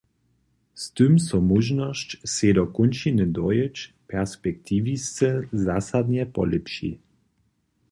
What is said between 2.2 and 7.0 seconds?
sej do kónčiny dojěć, perspektiwisce zasadnje polěpši.